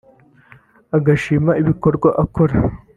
[0.97, 2.55] agashima ibikorwa akora